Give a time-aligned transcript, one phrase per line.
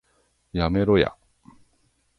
[0.51, 1.15] やめろや